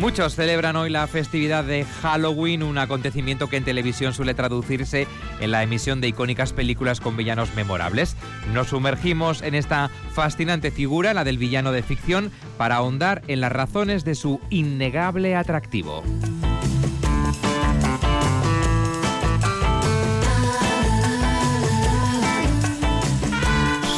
[0.00, 5.06] Muchos celebran hoy la festividad de Halloween, un acontecimiento que en televisión suele traducirse
[5.40, 8.16] en la emisión de icónicas películas con villanos memorables.
[8.54, 13.52] Nos sumergimos en esta fascinante figura, la del villano de ficción, para ahondar en las
[13.52, 16.02] razones de su innegable atractivo.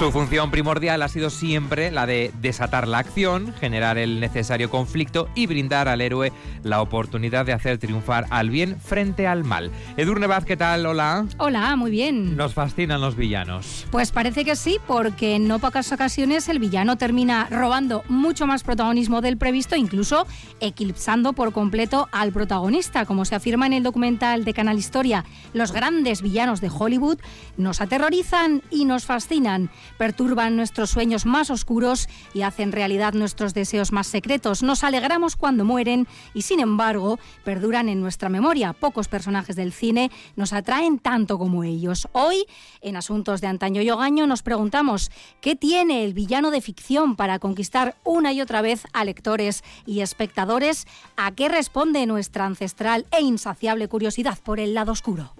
[0.03, 5.29] Su función primordial ha sido siempre la de desatar la acción, generar el necesario conflicto
[5.37, 6.33] y brindar al héroe
[6.65, 9.71] la oportunidad de hacer triunfar al bien frente al mal.
[9.97, 10.87] Edurne Baz, ¿qué tal?
[10.87, 11.27] Hola.
[11.39, 12.37] Hola, muy bien.
[12.37, 13.87] Nos fascinan los villanos.
[13.93, 18.65] Pues parece que sí, porque en no pocas ocasiones el villano termina robando mucho más
[18.65, 20.27] protagonismo del previsto, incluso
[20.59, 23.07] eclipsando por completo al protagonista.
[23.07, 27.21] Como se afirma en el documental de Canal Historia, los grandes villanos de Hollywood
[27.57, 33.93] nos aterrorizan y nos fascinan perturban nuestros sueños más oscuros y hacen realidad nuestros deseos
[33.93, 34.63] más secretos.
[34.63, 38.73] Nos alegramos cuando mueren y sin embargo perduran en nuestra memoria.
[38.73, 42.09] Pocos personajes del cine nos atraen tanto como ellos.
[42.13, 42.47] Hoy,
[42.81, 47.39] en Asuntos de Antaño y Ogaño, nos preguntamos qué tiene el villano de ficción para
[47.39, 53.23] conquistar una y otra vez a lectores y espectadores, a qué responde nuestra ancestral e
[53.23, 55.35] insaciable curiosidad por el lado oscuro.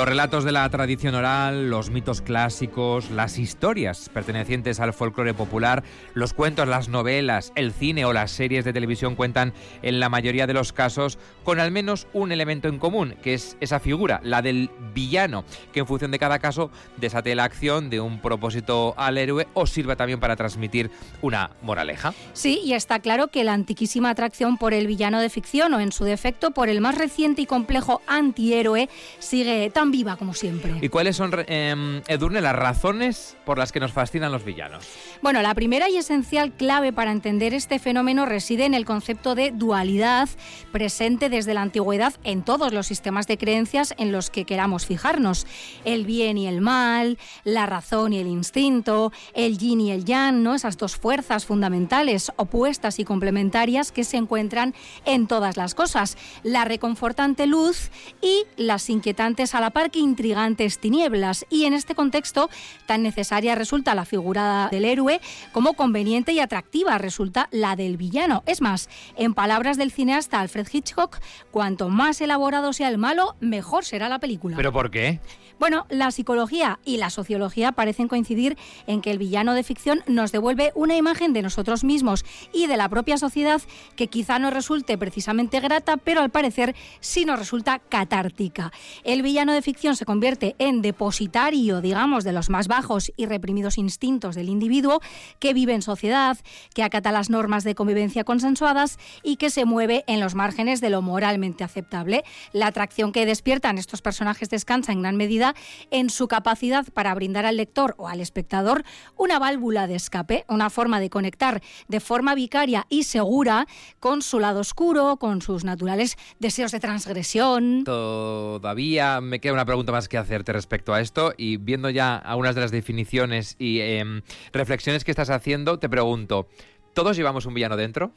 [0.00, 5.84] Los relatos de la tradición oral, los mitos clásicos, las historias pertenecientes al folclore popular,
[6.14, 9.52] los cuentos, las novelas, el cine o las series de televisión cuentan
[9.82, 13.58] en la mayoría de los casos con al menos un elemento en común, que es
[13.60, 18.00] esa figura, la del villano, que en función de cada caso desate la acción de
[18.00, 20.90] un propósito al héroe o sirva también para transmitir
[21.20, 22.14] una moraleja.
[22.32, 25.92] Sí, y está claro que la antiquísima atracción por el villano de ficción o en
[25.92, 30.74] su defecto por el más reciente y complejo antihéroe sigue tan viva como siempre.
[30.80, 34.84] ¿Y cuáles son, eh, Edurne, las razones por las que nos fascinan los villanos?
[35.22, 39.50] Bueno, la primera y esencial clave para entender este fenómeno reside en el concepto de
[39.50, 40.28] dualidad
[40.72, 45.46] presente desde la antigüedad en todos los sistemas de creencias en los que queramos fijarnos.
[45.84, 50.42] El bien y el mal, la razón y el instinto, el yin y el yang,
[50.42, 50.54] ¿no?
[50.54, 54.74] esas dos fuerzas fundamentales, opuestas y complementarias que se encuentran
[55.04, 56.16] en todas las cosas.
[56.42, 57.90] La reconfortante luz
[58.20, 61.46] y las inquietantes a la par que intrigantes tinieblas.
[61.48, 62.50] Y en este contexto
[62.86, 65.20] tan necesaria resulta la figura del héroe
[65.52, 68.42] como conveniente y atractiva resulta la del villano.
[68.46, 71.18] Es más, en palabras del cineasta Alfred Hitchcock,
[71.50, 74.56] cuanto más elaborado sea el malo, mejor será la película.
[74.56, 75.20] ¿Pero por qué?
[75.60, 80.32] Bueno, la psicología y la sociología parecen coincidir en que el villano de ficción nos
[80.32, 83.60] devuelve una imagen de nosotros mismos y de la propia sociedad
[83.94, 88.72] que quizá no resulte precisamente grata, pero al parecer sí nos resulta catártica.
[89.04, 93.78] El villano de ficción se convierte en depositario, digamos, de los más bajos y reprimidos
[93.78, 95.00] instintos del individuo
[95.38, 96.38] que vive en sociedad,
[96.74, 100.90] que acata las normas de convivencia consensuadas y que se mueve en los márgenes de
[100.90, 102.24] lo moralmente aceptable.
[102.52, 105.54] La atracción que despiertan estos personajes descansa en gran medida
[105.90, 108.84] en su capacidad para brindar al lector o al espectador
[109.16, 113.66] una válvula de escape, una forma de conectar de forma vicaria y segura
[113.98, 117.84] con su lado oscuro, con sus naturales deseos de transgresión.
[117.84, 122.54] Todavía me queda una pregunta más que hacerte respecto a esto y viendo ya algunas
[122.54, 124.22] de las definiciones y eh,
[124.52, 126.48] reflexiones que estás haciendo, te pregunto,
[126.94, 128.12] ¿todos llevamos un villano dentro?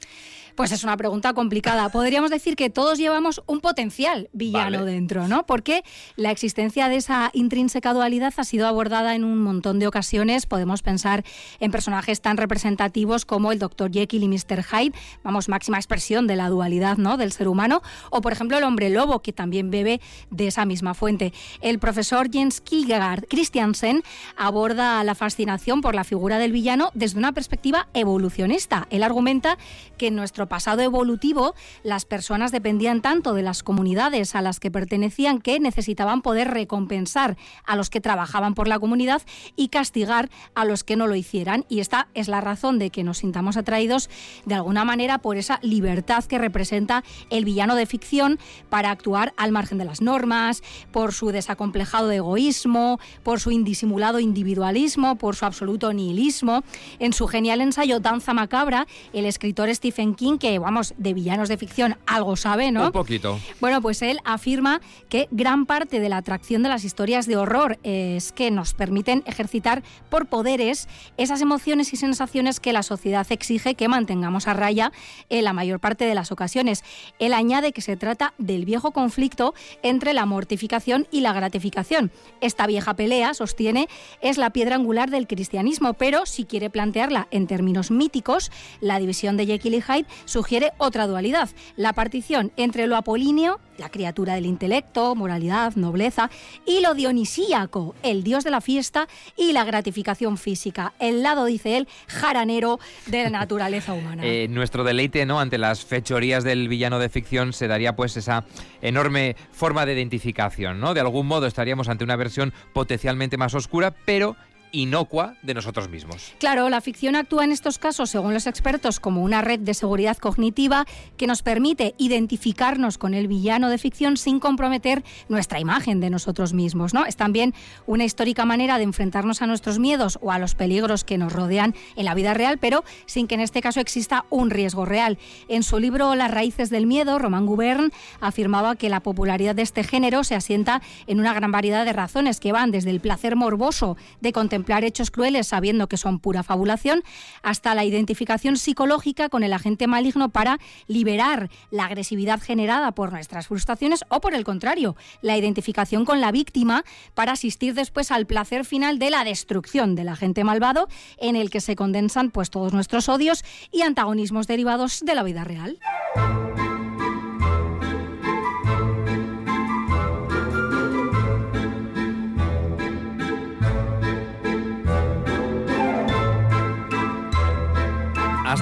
[0.56, 1.90] Pues es una pregunta complicada.
[1.90, 4.92] Podríamos decir que todos llevamos un potencial villano Vale.
[4.92, 5.46] dentro, ¿no?
[5.48, 5.84] Porque
[6.16, 10.46] la existencia de esa intrínseca dualidad ha sido abordada en un montón de ocasiones.
[10.46, 11.24] Podemos pensar
[11.60, 13.92] en personajes tan representativos como el Dr.
[13.92, 14.64] Jekyll y Mr.
[14.64, 17.18] Hyde, vamos, máxima expresión de la dualidad, ¿no?
[17.18, 17.82] Del ser humano.
[18.12, 21.34] O, por ejemplo, el hombre lobo, que también bebe de esa misma fuente.
[21.62, 24.04] El profesor Jens Kierkegaard Christiansen
[24.38, 28.88] aborda la fascinación por la figura del villano desde una perspectiva evolucionista.
[28.92, 29.58] Él argumenta
[29.98, 34.60] que en nuestro nuestro pasado evolutivo, las personas dependían tanto de las comunidades a las
[34.60, 39.22] que pertenecían que necesitaban poder recompensar a los que trabajaban por la comunidad
[39.56, 41.66] y castigar a los que no lo hicieran.
[41.70, 44.10] Y esta es la razón de que nos sintamos atraídos
[44.46, 48.38] de alguna manera por esa libertad que representa el villano de ficción
[48.70, 50.62] para actuar al margen de las normas,
[50.92, 56.64] por su desacomplejado egoísmo, por su indisimulado individualismo, por su absoluto nihilismo.
[57.00, 61.58] En su genial ensayo Danza Macabra, el escritor Stephen King, que vamos, de villanos de
[61.58, 62.86] ficción algo sabe, ¿no?
[62.88, 63.40] Un poquito.
[63.60, 67.80] Bueno, pues él afirma que gran parte de la atracción de las historias de horror
[67.84, 70.88] es que nos permiten ejercitar por poderes
[71.18, 74.92] esas emociones y sensaciones que la sociedad exige que mantengamos a raya
[75.30, 76.84] en la mayor parte de las ocasiones.
[77.20, 82.12] Él añade que se trata del viejo conflicto entre la mortificación y la gratificación.
[82.42, 83.88] Esta vieja pelea, sostiene,
[84.22, 88.52] es la piedra angular del cristianismo, pero si quiere plantearla en términos míticos,
[88.82, 93.90] la división de Jekyll y Hyde sugiere otra dualidad, la partición entre lo apolíneo, la
[93.90, 96.30] criatura del intelecto, moralidad, nobleza,
[96.66, 101.78] y lo dionisíaco, el dios de la fiesta y la gratificación física, el lado, dice
[101.78, 104.24] él, jaranero de la naturaleza humana.
[104.26, 105.40] Eh, nuestro deleite ¿no?
[105.40, 108.46] ante las fechorías del villano de ficción se daría pues esa
[108.82, 110.94] enorme forma de identificación, ¿no?
[110.94, 114.36] De algún modo estaríamos ante una versión potencialmente más oscura, pero
[114.74, 116.34] inocua de nosotros mismos.
[116.40, 120.18] Claro, la ficción actúa en estos casos, según los expertos, como una red de seguridad
[120.18, 120.86] cognitiva
[121.16, 126.54] que nos permite identificarnos con el villano de ficción sin comprometer nuestra imagen de nosotros
[126.54, 126.94] mismos.
[126.94, 127.06] ¿no?
[127.06, 127.54] Es también
[127.86, 131.76] una histórica manera de enfrentarnos a nuestros miedos o a los peligros que nos rodean
[131.96, 135.20] en la vida real, pero sin que en este caso exista un riesgo real.
[135.48, 139.84] En su libro Las raíces del miedo, Román Gubern afirmaba que la popularidad de este
[139.84, 143.98] género se asienta en una gran variedad de razones que van desde el placer morboso
[144.20, 147.04] de contemplar hechos crueles sabiendo que son pura fabulación,
[147.42, 153.48] hasta la identificación psicológica con el agente maligno para liberar la agresividad generada por nuestras
[153.48, 156.84] frustraciones o por el contrario, la identificación con la víctima
[157.14, 160.88] para asistir después al placer final de la destrucción del agente malvado
[161.18, 165.44] en el que se condensan pues todos nuestros odios y antagonismos derivados de la vida
[165.44, 165.80] real.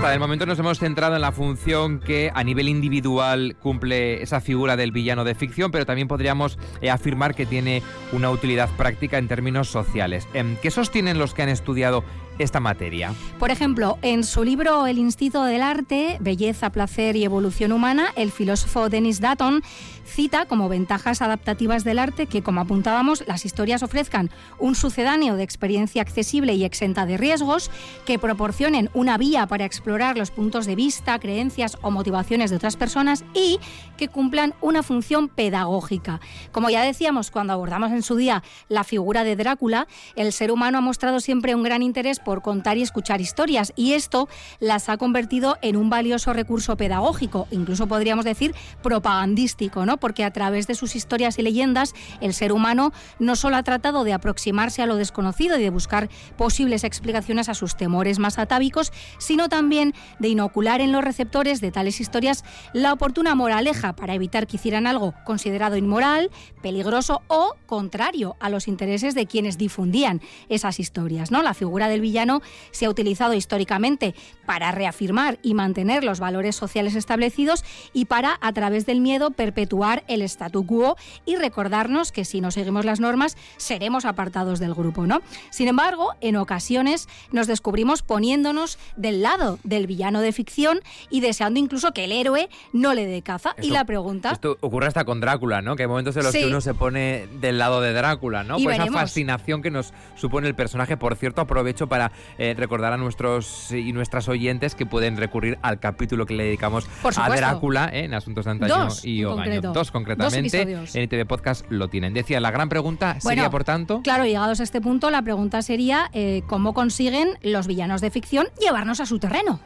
[0.02, 4.42] Hasta el momento nos hemos centrado en la función que a nivel individual cumple esa
[4.42, 9.20] figura del villano de ficción, pero también podríamos eh, afirmar que tiene una utilidad práctica
[9.20, 10.28] en términos sociales.
[10.34, 12.04] Em, ¿Qué sostienen los que han estudiado
[12.40, 13.14] esta materia.
[13.40, 18.32] Por ejemplo, en su libro El Instinto del Arte, Belleza, Placer y Evolución Humana, el
[18.32, 19.62] filósofo Dennis Dutton
[20.06, 25.44] cita como ventajas adaptativas del arte que, como apuntábamos, las historias ofrezcan un sucedáneo de
[25.44, 27.72] experiencia accesible y exenta de riesgos,
[28.06, 32.76] que proporcionen una vía para explorar los puntos de vista, creencias o motivaciones de otras
[32.76, 33.60] personas y
[33.98, 36.20] que cumplan una función pedagógica.
[36.52, 40.78] Como ya decíamos cuando abordamos en su día la figura de Drácula, el ser humano
[40.78, 44.28] ha mostrado siempre un gran interés por contar y escuchar historias y esto
[44.60, 49.91] las ha convertido en un valioso recurso pedagógico, incluso podríamos decir propagandístico, ¿no?
[49.98, 54.04] Porque a través de sus historias y leyendas el ser humano no solo ha tratado
[54.04, 58.92] de aproximarse a lo desconocido y de buscar posibles explicaciones a sus temores más atávicos,
[59.18, 62.44] sino también de inocular en los receptores de tales historias
[62.74, 66.30] la oportuna moraleja para evitar que hicieran algo considerado inmoral,
[66.62, 71.42] peligroso o contrario a los intereses de quienes difundían esas historias, ¿no?
[71.42, 76.96] La figura del villano se ha utilizado históricamente para reafirmar y mantener los valores sociales
[76.96, 80.96] establecidos y para, a través del miedo, perpetuar el statu quo
[81.26, 85.22] y recordarnos que si no seguimos las normas seremos apartados del grupo, ¿no?
[85.50, 91.60] Sin embargo, en ocasiones nos descubrimos poniéndonos del lado del villano de ficción y deseando
[91.60, 93.56] incluso que el héroe no le dé caza.
[93.62, 94.32] y la pregunta...
[94.32, 95.76] Esto ocurre hasta con Drácula, ¿no?
[95.76, 98.58] Que hay momentos en los que uno se pone del lado de Drácula, ¿no?
[98.58, 100.96] Por esa fascinación que nos supone el personaje.
[100.98, 105.80] Por cierto, aprovecho para eh, recordar a nuestros y nuestras oyentes que pueden recurrir al
[105.80, 109.71] capítulo que le dedicamos a Drácula eh, en Asuntos de Antaño y Ogaño.
[109.74, 110.62] Dos concretamente.
[110.94, 112.14] en ITV Podcast lo tienen.
[112.14, 114.02] Decía, la gran pregunta sería, por tanto.
[114.04, 118.48] Claro, llegados a este punto, la pregunta sería: eh, ¿cómo consiguen los villanos de ficción
[118.60, 119.60] llevarnos a su terreno?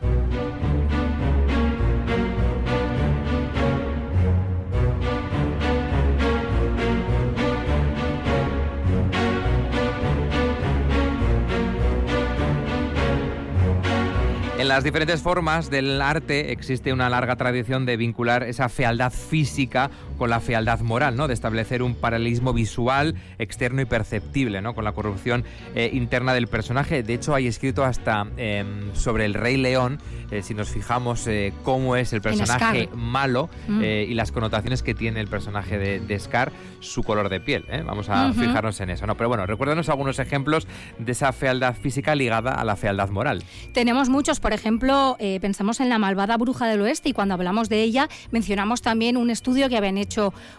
[14.58, 19.92] En las diferentes formas del arte existe una larga tradición de vincular esa fealdad física
[20.16, 21.28] con la fealdad moral, ¿no?
[21.28, 24.74] De establecer un paralelismo visual, externo y perceptible, ¿no?
[24.74, 25.44] Con la corrupción
[25.76, 27.04] eh, interna del personaje.
[27.04, 30.00] De hecho, hay escrito hasta em, sobre el Rey León,
[30.32, 33.84] eh, si nos fijamos eh, cómo es el personaje malo mm.
[33.84, 37.66] y las connotaciones que tiene el personaje de, Scar, su color de piel.
[37.86, 39.16] Vamos a fijarnos en eso, ¿no?
[39.16, 40.68] Pero bueno, recuérdanos algunos ejemplos
[40.98, 43.44] de esa fealdad física ligada a la fealdad moral.
[43.74, 47.84] Tenemos muchos, por ejemplo, pensamos en la malvada bruja del oeste y cuando hablamos de
[47.84, 50.05] ella mencionamos también un estudio que habían hecho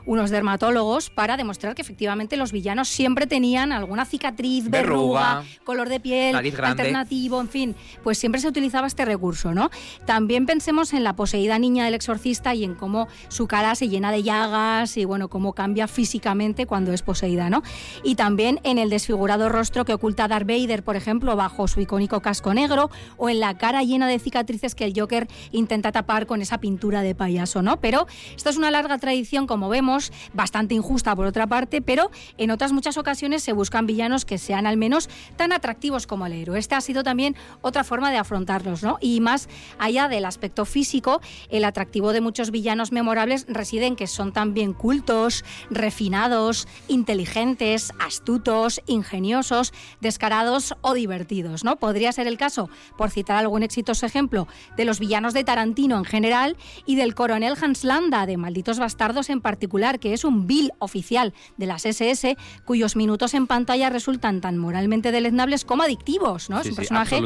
[0.05, 6.01] unos dermatólogos para demostrar que efectivamente los villanos siempre tenían alguna cicatriz, verruga, color de
[6.01, 9.71] piel alternativo, en fin, pues siempre se utilizaba este recurso, ¿no?
[10.05, 14.13] También pensemos en la poseída niña del exorcista y en cómo su cara se llena
[14.13, 17.63] de llagas y bueno, cómo cambia físicamente cuando es poseída, ¿no?
[18.03, 22.21] Y también en el desfigurado rostro que oculta Darth Vader, por ejemplo, bajo su icónico
[22.21, 26.43] casco negro o en la cara llena de cicatrices que el Joker intenta tapar con
[26.43, 27.81] esa pintura de payaso, ¿no?
[27.81, 32.51] Pero esto es una larga tradición, como vemos, bastante injusta por otra parte, pero en
[32.51, 36.59] otras muchas ocasiones se buscan villanos que sean al menos tan atractivos como el héroe.
[36.59, 38.97] Esta ha sido también otra forma de afrontarlos, ¿no?
[39.01, 44.07] Y más allá del aspecto físico, el atractivo de muchos villanos memorables reside en que
[44.07, 51.77] son también cultos, refinados, inteligentes, astutos, ingeniosos, descarados o divertidos, ¿no?
[51.77, 56.05] Podría ser el caso, por citar algún exitoso ejemplo, de los villanos de Tarantino en
[56.05, 60.73] general y del coronel Hans Landa de Malditos Bastardos en particular, que es un vil
[60.79, 66.61] oficial de las SS cuyos minutos en pantalla resultan tan moralmente deleznables como adictivos, ¿no?
[66.61, 67.21] es un personaje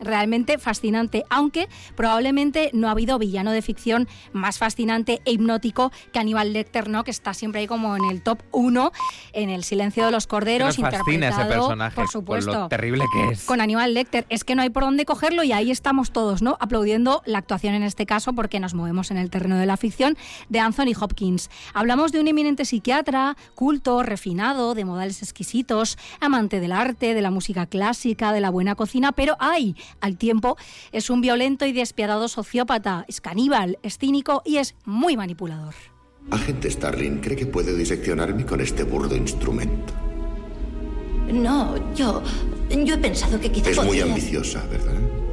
[0.00, 6.18] realmente fascinante, aunque probablemente no ha habido villano de ficción más fascinante e hipnótico que
[6.18, 7.04] Aníbal Lecter, ¿no?
[7.04, 8.92] Que está siempre ahí como en el top 1
[9.32, 13.44] en El silencio de los corderos, interpretado, ese personaje, por supuesto, lo terrible que es.
[13.44, 16.56] Con Aníbal Lecter, es que no hay por dónde cogerlo y ahí estamos todos, ¿no?
[16.60, 20.16] Aplaudiendo la actuación en este caso porque nos movemos en el terreno de la ficción
[20.48, 21.33] de Anthony Hopkins.
[21.72, 27.30] Hablamos de un eminente psiquiatra, culto, refinado, de modales exquisitos, amante del arte, de la
[27.30, 30.56] música clásica, de la buena cocina, pero hay, al tiempo,
[30.92, 35.74] es un violento y despiadado sociópata, es caníbal, es cínico y es muy manipulador.
[36.30, 39.92] Agente Starling, ¿cree que puede diseccionarme con este burdo instrumento?
[41.32, 42.22] No, yo.
[42.70, 43.78] Yo he pensado que quizás.
[43.78, 45.23] Es muy ambiciosa, ¿verdad?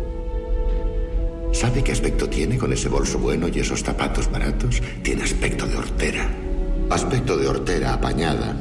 [1.51, 4.81] ¿Sabe qué aspecto tiene con ese bolso bueno y esos zapatos baratos?
[5.03, 6.29] Tiene aspecto de hortera.
[6.89, 8.55] Aspecto de hortera apañada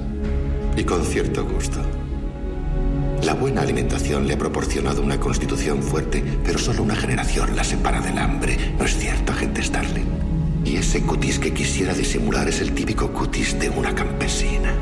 [0.76, 1.78] y con cierto gusto.
[3.22, 8.00] La buena alimentación le ha proporcionado una constitución fuerte, pero solo una generación la separa
[8.00, 8.56] del hambre.
[8.78, 10.06] ¿No es cierto, agente Starling?
[10.64, 14.74] Y ese cutis que quisiera disimular es el típico cutis de una campesina.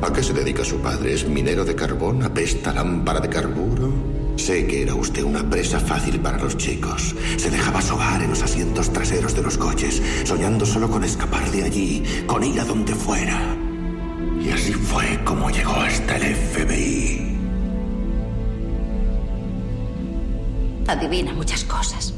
[0.00, 1.14] ¿A qué se dedica su padre?
[1.14, 2.22] ¿Es minero de carbón?
[2.22, 4.07] ¿Apesta lámpara de carburo?
[4.38, 7.14] Sé que era usted una presa fácil para los chicos.
[7.36, 11.64] Se dejaba sobar en los asientos traseros de los coches, soñando solo con escapar de
[11.64, 13.56] allí, con ir a donde fuera.
[14.40, 17.36] Y así fue como llegó hasta el FBI.
[20.86, 22.14] Adivina muchas cosas.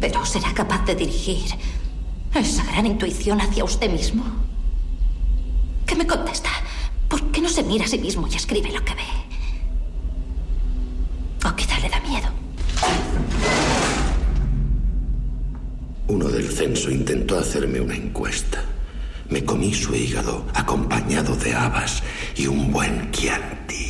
[0.00, 1.48] Pero ¿será capaz de dirigir
[2.34, 4.24] esa gran intuición hacia usted mismo?
[5.86, 6.50] ¿Qué me contesta?
[7.08, 9.19] ¿Por qué no se mira a sí mismo y escribe lo que ve?
[16.10, 18.64] Uno del censo intentó hacerme una encuesta.
[19.28, 22.02] Me comí su hígado acompañado de habas
[22.34, 23.89] y un buen Chianti.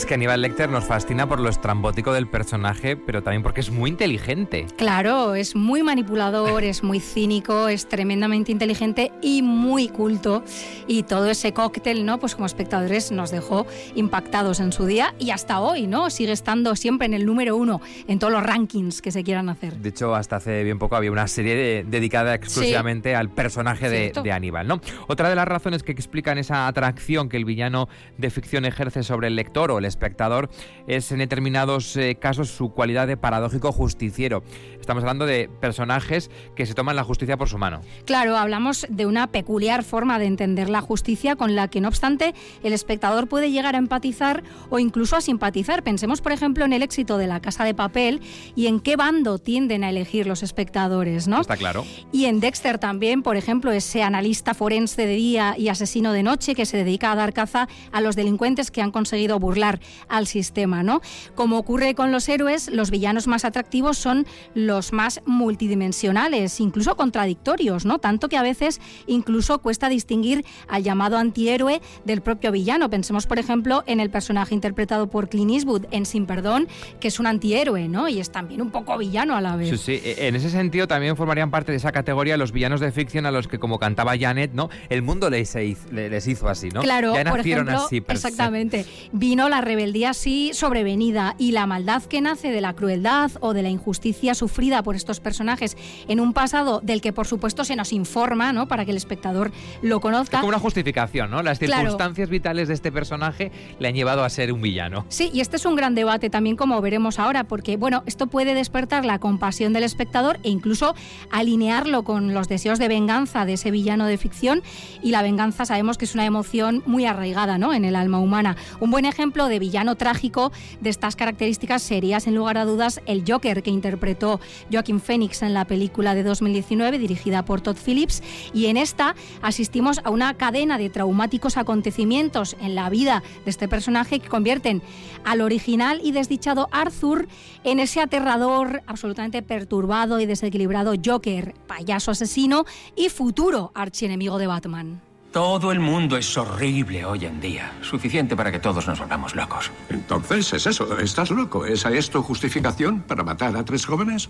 [0.00, 3.70] Es que Aníbal Lecter nos fascina por lo estrambótico del personaje, pero también porque es
[3.70, 4.66] muy inteligente.
[4.78, 10.42] Claro, es muy manipulador, es muy cínico, es tremendamente inteligente y muy culto.
[10.86, 12.18] Y todo ese cóctel, ¿no?
[12.18, 16.08] Pues como espectadores nos dejó impactados en su día y hasta hoy, ¿no?
[16.08, 19.76] Sigue estando siempre en el número uno en todos los rankings que se quieran hacer.
[19.76, 24.32] De hecho, hasta hace bien poco había una serie dedicada exclusivamente al personaje de, de,
[24.32, 24.80] Aníbal, ¿no?
[25.08, 29.26] Otra de las razones que explican esa atracción que el villano de ficción ejerce sobre
[29.26, 30.48] el lector o el espectador
[30.86, 34.42] es en determinados eh, casos su cualidad de paradójico justiciero.
[34.80, 37.80] Estamos hablando de personajes que se toman la justicia por su mano.
[38.06, 42.34] Claro, hablamos de una peculiar forma de entender la justicia con la que, no obstante,
[42.62, 45.82] el espectador puede llegar a empatizar o incluso a simpatizar.
[45.82, 48.20] Pensemos, por ejemplo, en el éxito de La Casa de Papel
[48.56, 51.40] y en qué bando tienden a elegir los espectadores, ¿no?
[51.40, 51.84] Está claro.
[52.12, 56.54] Y en Dexter también, por ejemplo, ese analista forense de día y asesino de noche
[56.54, 60.26] que se dedica a dar caza a los delincuentes que han conseguido burlar desafiar al
[60.26, 61.00] sistema, ¿no?
[61.34, 67.84] Como ocurre con los héroes, los villanos más atractivos son los más multidimensionales, incluso contradictorios,
[67.84, 67.98] ¿no?
[67.98, 72.90] Tanto que a veces incluso cuesta distinguir al llamado antihéroe del propio villano.
[72.90, 76.68] Pensemos, por ejemplo, en el personaje interpretado por Clint Eastwood en Sin Perdón,
[77.00, 78.08] que es un antihéroe, ¿no?
[78.08, 79.70] Y es también un poco villano a la vez.
[79.70, 80.00] Sí, sí.
[80.04, 83.30] E, en ese sentido también formarían parte de esa categoría los villanos de ficción a
[83.30, 84.70] los que, como cantaba Janet, ¿no?
[84.88, 86.80] El mundo les hizo, les hizo así, ¿no?
[86.82, 88.86] Claro, por ejemplo, exactamente.
[89.12, 93.62] Vino la rebeldía así sobrevenida y la maldad que nace de la crueldad o de
[93.62, 95.76] la injusticia sufrida por estos personajes
[96.08, 98.66] en un pasado del que por supuesto se nos informa, ¿no?
[98.66, 100.38] Para que el espectador lo conozca.
[100.38, 101.44] Es como una justificación, ¿no?
[101.44, 105.06] Las circunstancias vitales de este personaje le han llevado a ser un villano.
[105.08, 108.54] Sí, y este es un gran debate también como veremos ahora, porque bueno, esto puede
[108.54, 110.96] despertar la compasión del espectador e incluso
[111.30, 114.64] alinearlo con los deseos de venganza de ese villano de ficción
[115.00, 117.72] y la venganza sabemos que es una emoción muy arraigada, ¿no?
[117.72, 118.56] En el alma humana.
[118.80, 123.24] Un buen ejemplo de villano trágico de estas características sería, sin lugar a dudas, el
[123.26, 124.40] Joker que interpretó
[124.72, 128.22] Joaquín Phoenix en la película de 2019 dirigida por Todd Phillips
[128.54, 133.68] y en esta asistimos a una cadena de traumáticos acontecimientos en la vida de este
[133.68, 134.82] personaje que convierten
[135.24, 137.28] al original y desdichado Arthur
[137.64, 142.64] en ese aterrador, absolutamente perturbado y desequilibrado Joker, payaso asesino
[142.96, 145.09] y futuro archienemigo de Batman.
[145.32, 147.72] Todo el mundo es horrible hoy en día.
[147.82, 149.70] Suficiente para que todos nos volvamos locos.
[149.88, 151.64] Entonces es eso, estás loco.
[151.64, 154.28] ¿Esa es tu justificación para matar a tres jóvenes?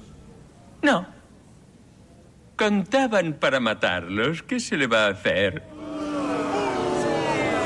[0.82, 1.06] No.
[2.56, 4.42] Contaban para matarlos.
[4.42, 5.62] ¿Qué se le va a hacer?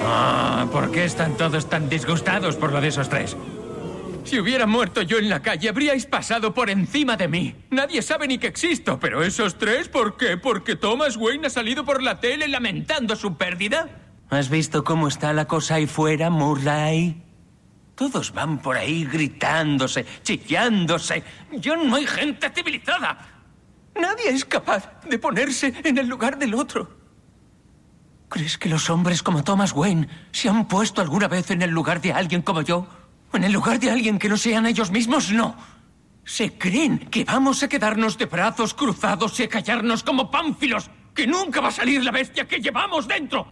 [0.07, 3.37] Ah, ¿por qué están todos tan disgustados por lo de esos tres?
[4.25, 7.55] Si hubiera muerto yo en la calle, habríais pasado por encima de mí.
[7.71, 10.39] Nadie sabe ni que existo, pero esos tres, ¿por qué?
[10.39, 13.89] ¿Porque Thomas Wayne ha salido por la tele lamentando su pérdida?
[14.31, 17.23] ¿Has visto cómo está la cosa ahí fuera, Murray?
[17.95, 21.23] Todos van por ahí gritándose, chillándose.
[21.53, 23.29] Yo no hay gente civilizada.
[23.95, 26.91] Nadie es capaz de ponerse en el lugar del otro.
[28.31, 32.01] ¿Crees que los hombres como Thomas Wayne se han puesto alguna vez en el lugar
[32.01, 32.89] de alguien como yo?
[33.35, 35.33] ¿En el lugar de alguien que no sean ellos mismos?
[35.33, 35.57] No.
[36.25, 41.27] Se creen que vamos a quedarnos de brazos cruzados y a callarnos como pánfilos, que
[41.27, 43.49] nunca va a salir la bestia que llevamos dentro.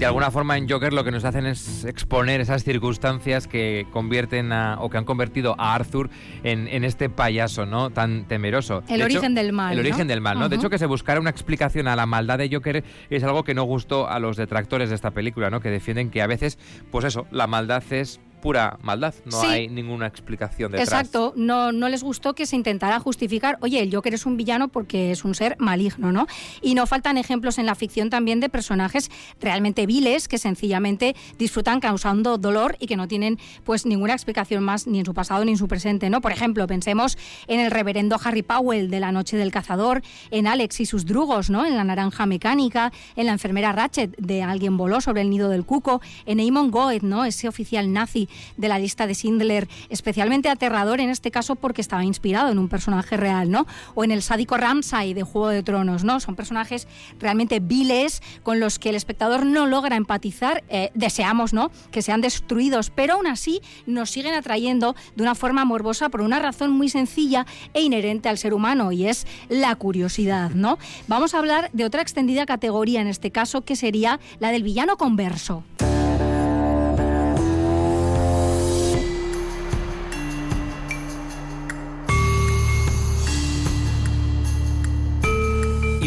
[0.00, 4.50] De alguna forma en Joker lo que nos hacen es exponer esas circunstancias que convierten
[4.50, 6.08] a, o que han convertido a Arthur
[6.42, 7.90] en, este payaso, ¿no?
[7.90, 8.82] Tan temeroso.
[8.88, 9.74] El origen del mal.
[9.74, 10.48] El origen del mal, ¿no?
[10.48, 13.52] De hecho, que se buscara una explicación a la maldad de Joker es algo que
[13.52, 15.60] no gustó a los detractores de esta película, ¿no?
[15.60, 16.58] Que defienden que a veces,
[16.90, 20.88] pues eso, la maldad es pura maldad, no hay ninguna explicación detrás.
[20.88, 24.68] Exacto, no, no les gustó que se intentara justificar, oye, el Joker es un villano
[24.68, 26.26] porque es un ser maligno, ¿no?
[26.62, 31.80] Y no faltan ejemplos en la ficción también de personajes realmente viles que sencillamente disfrutan
[31.80, 35.52] causando dolor y que no tienen pues ninguna explicación más ni en su pasado ni
[35.52, 36.20] en su presente, ¿no?
[36.20, 40.80] Por ejemplo, pensemos en el reverendo Harry Powell de La noche del cazador, en Alex
[40.80, 41.66] y sus drugos, ¿no?
[41.66, 45.64] En La naranja mecánica, en la enfermera Ratchet de Alguien voló sobre el nido del
[45.64, 47.24] cuco, en Eamon Goethe, ¿no?
[47.24, 52.04] Ese oficial nazi de la lista de Sindler, especialmente aterrador en este caso porque estaba
[52.04, 53.66] inspirado en un personaje real, ¿no?
[53.94, 56.20] O en el sádico Ramsay de Juego de Tronos, ¿no?
[56.20, 56.88] Son personajes
[57.18, 61.70] realmente viles con los que el espectador no logra empatizar, eh, deseamos, ¿no?
[61.90, 66.38] Que sean destruidos, pero aún así nos siguen atrayendo de una forma morbosa por una
[66.38, 70.78] razón muy sencilla e inherente al ser humano y es la curiosidad, ¿no?
[71.08, 74.96] Vamos a hablar de otra extendida categoría en este caso que sería la del villano
[74.96, 75.64] converso.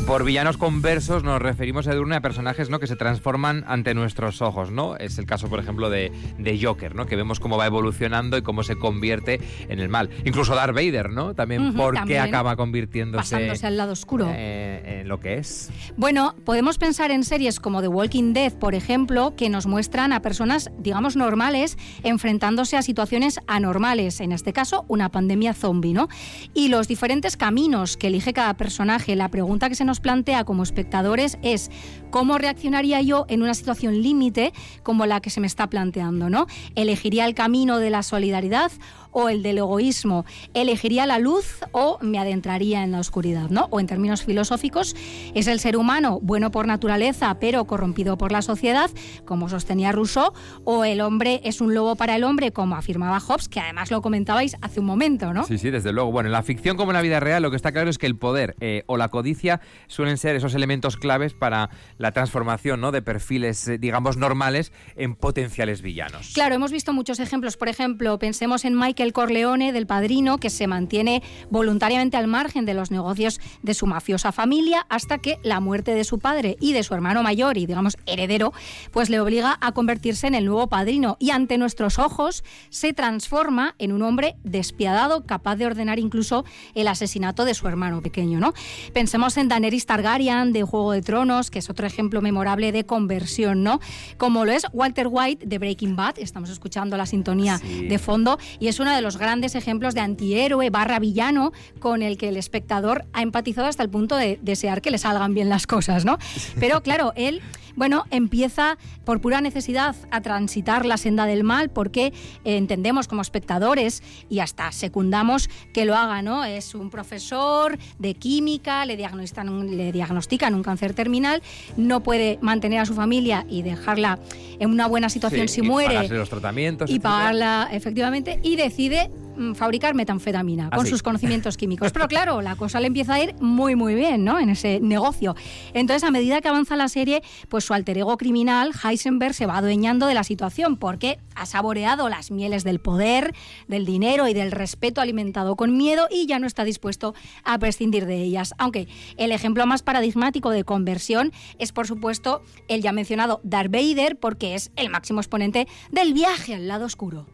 [0.06, 2.80] Por villanos conversos nos referimos, Edurne, a personajes ¿no?
[2.80, 4.98] que se transforman ante nuestros ojos, ¿no?
[4.98, 7.06] Es el caso, por ejemplo, de, de, Joker, ¿no?
[7.06, 9.40] Que vemos cómo va evolucionando y cómo se convierte
[9.70, 10.10] en el mal.
[10.26, 11.34] Incluso Darth Vader, ¿no?
[11.34, 13.36] También porque acaba convirtiéndose...
[13.36, 14.28] Pasándose al lado oscuro.
[14.30, 15.72] Eh, en lo que es.
[15.96, 20.22] Bueno, podemos pensar en series como The Walking Dead, por ejemplo, que nos muestran a
[20.22, 26.10] personas, digamos, normales enfrentándose a situaciones anormales, en este caso, una pandemia zombie, ¿no?
[26.54, 30.64] Y los diferentes caminos que elige cada personaje, la pregunta que se nos plantea como
[30.64, 31.72] espectadores es
[32.10, 34.54] cómo reaccionaría yo en una situación límite
[34.84, 36.48] como la que se me está planteando, ¿no?
[36.76, 38.72] ¿Elegiría el camino de la solidaridad
[39.14, 40.26] o el del egoísmo.
[40.54, 43.50] ¿Elegiría la luz o me adentraría en la oscuridad?
[43.50, 43.68] ¿no?
[43.70, 44.96] O en términos filosóficos,
[45.34, 48.90] ¿es el ser humano bueno por naturaleza pero corrompido por la sociedad,
[49.26, 50.34] como sostenía Rousseau?
[50.64, 54.02] ¿O el hombre es un lobo para el hombre, como afirmaba Hobbes, que además lo
[54.02, 55.46] comentabais hace un momento, ¿no?
[55.46, 56.12] Sí, sí, desde luego.
[56.12, 58.06] Bueno, en la ficción como en la vida real lo que está claro es que
[58.06, 62.92] el poder eh, o la codicia suelen ser esos elementos claves para la transformación ¿no?
[62.92, 66.32] de perfiles, eh, digamos, normales en potenciales villanos.
[66.34, 67.58] Claro, hemos visto muchos ejemplos.
[67.58, 72.74] Por ejemplo, pensemos en Michael Corleone del Padrino, que se mantiene voluntariamente al margen de
[72.74, 76.84] los negocios de su mafiosa familia hasta que la muerte de su padre y de
[76.84, 78.54] su hermano mayor y, digamos, heredero,
[78.92, 83.76] pues le obliga a convertirse en el nuevo padrino y ante nuestros ojos se transforma
[83.80, 88.54] en un hombre despiadado, capaz de ordenar incluso el asesinato de su hermano pequeño, ¿no?
[88.94, 93.64] Pensemos en Daenerys Targaryen de Juego de Tronos, que es otro ejemplo memorable de conversión,
[93.64, 93.80] ¿no?
[94.18, 98.68] Como lo es Walter White de Breaking Bad, estamos escuchando la sintonía de fondo, y
[98.68, 103.06] es uno de los grandes ejemplos de antihéroe barra villano con el que el espectador
[103.12, 106.20] ha empatizado hasta el punto de desear que le salgan bien las cosas, ¿no?
[106.60, 107.42] Pero claro, él
[107.76, 114.04] bueno, empieza por pura necesidad a transitar la senda del mal porque entendemos como espectadores
[114.30, 116.46] y hasta secundamos que lo haga, ¿no?
[116.46, 121.42] Es un profesor de química, le diagnostican, le diagnostican un cáncer terminal,
[121.78, 124.20] no puede mantener a su familia y dejarla
[124.60, 126.08] en una buena situación si muere.
[126.08, 126.90] los tratamientos.
[126.90, 129.10] Y pagarla, efectivamente, y decide
[129.56, 131.92] fabricar metanfetamina con sus conocimientos químicos.
[131.92, 134.40] Pero claro, la cosa le empieza a ir muy muy bien, ¿no?
[134.40, 135.36] En ese negocio.
[135.74, 139.58] Entonces, a medida que avanza la serie, pues su alter ego criminal, Heisenberg, se va
[139.58, 143.34] adueñando de la situación porque ha saboreado las mieles del poder,
[143.68, 148.06] del dinero y del respeto alimentado con miedo y ya no está dispuesto a prescindir
[148.06, 148.54] de ellas.
[148.58, 154.18] Aunque el ejemplo más paradigmático de conversión es, por supuesto, el ya mencionado Darth Vader,
[154.18, 157.28] porque es el máximo exponente del viaje al lado oscuro.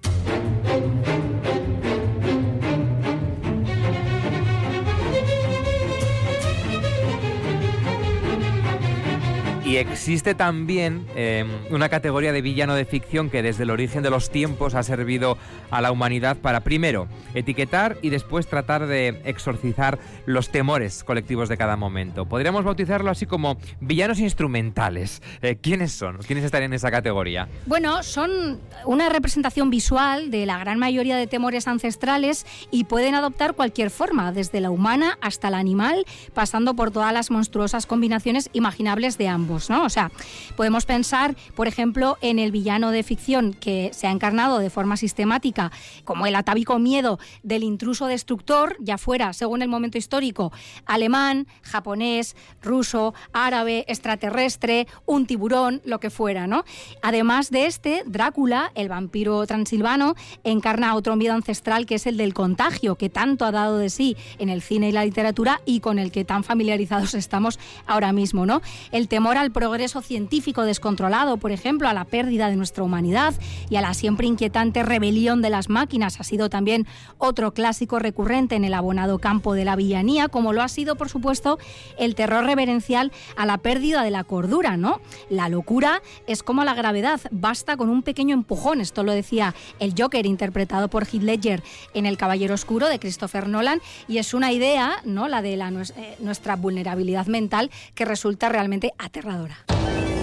[9.70, 14.10] Y existe también em, una categoría de villano de ficción que desde el origen de
[14.10, 15.38] los tiempos ha servido
[15.70, 21.58] a la humanidad para primero etiquetar y después tratar de exorcizar los temores colectivos de
[21.58, 22.26] cada momento.
[22.26, 25.22] Podríamos bautizarlo así como villanos instrumentales.
[25.44, 26.18] Eh, ¿Quiénes son?
[26.26, 27.48] ¿Quiénes estarían en esa categoría?
[27.68, 33.54] Bueno, son una representación visual de la gran mayoría de temores ancestrales y pueden adoptar
[33.54, 39.20] cualquier forma, desde la humana hasta la animal, pasando por todas las monstruosas combinaciones imaginables
[39.20, 39.59] de ambos.
[39.68, 39.84] ¿No?
[39.84, 40.12] O sea,
[40.56, 44.96] podemos pensar, por ejemplo, en el villano de ficción que se ha encarnado de forma
[44.96, 45.72] sistemática
[46.06, 50.52] como el atávico miedo del intruso destructor, ya fuera, según el momento histórico,
[50.86, 56.64] alemán, japonés, ruso, árabe, extraterrestre, un tiburón, lo que fuera, ¿no?
[57.02, 62.34] Además de este, Drácula, el vampiro transilvano, encarna otro miedo ancestral que es el del
[62.34, 66.00] contagio, que tanto ha dado de sí en el cine y la literatura y con
[66.00, 68.62] el que tan familiarizados estamos ahora mismo, ¿no?
[68.92, 73.34] El temor al progreso científico descontrolado, por ejemplo, a la pérdida de nuestra humanidad
[73.70, 78.56] y a la siempre inquietante rebelión de las máquinas ha sido también otro clásico recurrente
[78.56, 81.60] en el abonado campo de la villanía, como lo ha sido, por supuesto,
[81.98, 85.02] el terror reverencial a la pérdida de la cordura, ¿no?
[85.30, 89.94] La locura es como la gravedad, basta con un pequeño empujón, esto lo decía el
[89.98, 94.52] Joker interpretado por Heath Ledger en El Caballero Oscuro de Christopher Nolan y es una
[94.52, 95.28] idea, ¿no?
[95.28, 99.39] La de la, eh, nuestra vulnerabilidad mental que resulta realmente aterradora.
[99.40, 100.19] Comunicadora.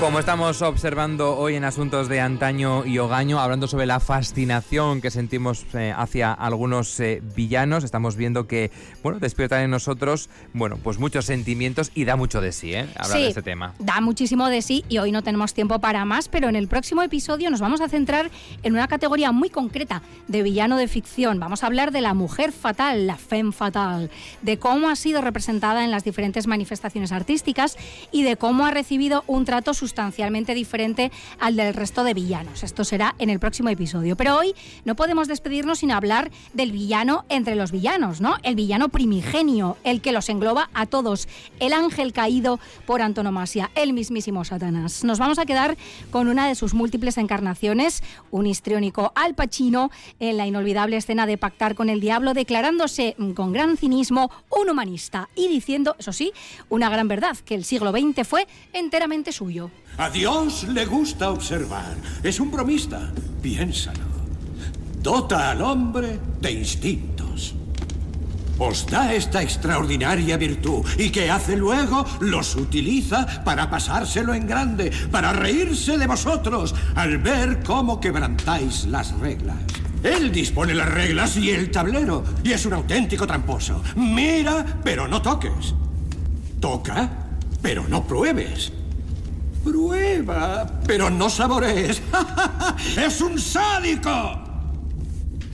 [0.00, 5.10] Como estamos observando hoy en Asuntos de Antaño y Ogaño, hablando sobre la fascinación que
[5.10, 8.70] sentimos eh, hacia algunos eh, villanos, estamos viendo que,
[9.02, 12.88] bueno, despiertan en nosotros, bueno, pues muchos sentimientos y da mucho de sí, ¿eh?
[12.96, 13.74] Hablar de este tema.
[13.80, 17.02] Da muchísimo de sí y hoy no tenemos tiempo para más, pero en el próximo
[17.02, 18.30] episodio nos vamos a centrar
[18.62, 21.40] en una categoría muy concreta de villano de ficción.
[21.40, 25.84] Vamos a hablar de la mujer fatal, la femme fatal, de cómo ha sido representada
[25.84, 27.76] en las diferentes manifestaciones artísticas
[28.12, 32.62] y de cómo ha recibido un trato sustancialmente diferente al del resto de villanos.
[32.62, 34.16] Esto será en el próximo episodio.
[34.16, 38.36] Pero hoy no podemos despedirnos sin hablar del villano entre los villanos, ¿no?
[38.42, 41.26] El villano primigenio, el que los engloba a todos,
[41.58, 45.04] el ángel caído por antonomasia, el mismísimo Satanás.
[45.04, 45.78] Nos vamos a quedar
[46.10, 51.38] con una de sus múltiples encarnaciones, un histriónico Al Pacino en la inolvidable escena de
[51.38, 56.32] pactar con el diablo, declarándose con gran cinismo un humanista y diciendo, eso sí,
[56.68, 59.70] una gran verdad, que el siglo XX fue enteramente suyo.
[59.98, 61.96] A Dios le gusta observar.
[62.22, 63.10] Es un bromista.
[63.42, 64.06] Piénsalo.
[65.02, 67.54] Dota al hombre de instintos.
[68.58, 74.90] os da esta extraordinaria virtud y que hace luego los utiliza para pasárselo en grande,
[75.10, 79.56] para reírse de vosotros al ver cómo quebrantáis las reglas.
[80.02, 83.82] Él dispone las reglas y el tablero, y es un auténtico tramposo.
[83.96, 85.74] Mira, pero no toques.
[86.60, 87.08] Toca,
[87.62, 88.72] pero no pruebes.
[89.68, 92.00] Prueba, pero no saborees.
[92.96, 94.42] ¡Es un sádico!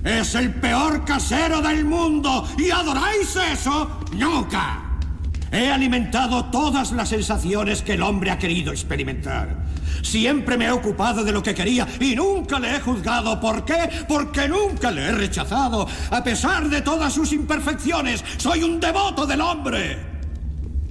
[0.05, 2.47] Es el peor casero del mundo.
[2.57, 4.01] ¿Y adoráis eso?
[4.17, 4.99] Nunca.
[5.51, 9.65] He alimentado todas las sensaciones que el hombre ha querido experimentar.
[10.03, 13.41] Siempre me he ocupado de lo que quería y nunca le he juzgado.
[13.41, 13.89] ¿Por qué?
[14.07, 15.89] Porque nunca le he rechazado.
[16.11, 19.99] A pesar de todas sus imperfecciones, soy un devoto del hombre.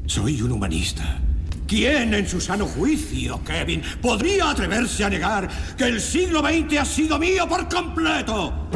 [0.07, 1.21] Soy un humanista.
[1.67, 5.47] ¿Quién en su sano juicio, Kevin, podría atreverse a negar
[5.77, 8.69] que el siglo XX ha sido mío por completo?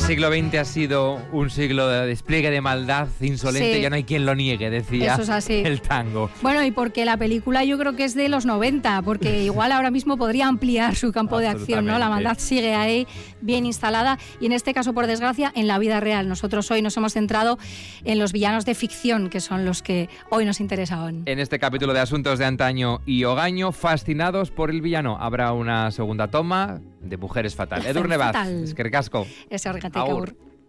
[0.00, 3.80] Siglo XX ha sido un siglo de despliegue de maldad insolente, Sí.
[3.82, 5.62] ya no hay quien lo niegue, decía Eso es así.
[5.64, 6.30] el tango.
[6.42, 9.90] Bueno, y porque la película yo creo que es de los 90, porque igual ahora
[9.90, 11.98] mismo podría ampliar su campo de acción, ¿no?
[11.98, 13.06] La maldad sigue ahí
[13.40, 16.28] bien instalada y en este caso, por desgracia, en la vida real.
[16.28, 17.58] Nosotros hoy nos hemos centrado
[18.04, 21.22] en los villanos de ficción, que son los que hoy nos interesaban.
[21.26, 25.18] En este capítulo de Asuntos de Antaño y Ogaño, fascinados por el villano.
[25.20, 27.84] Habrá una segunda toma de Mujeres Fatal.
[27.86, 28.64] Edurne Baz, Fatal.
[28.64, 29.26] es que ricasco.
[29.48, 30.12] Ese até